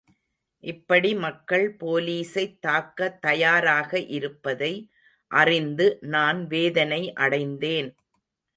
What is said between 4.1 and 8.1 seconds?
இருப்பதை அறிந்து நான் வேதனை அடைந்தேன்.